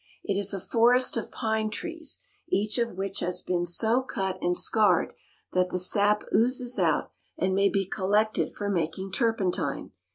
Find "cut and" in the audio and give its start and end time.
4.01-4.57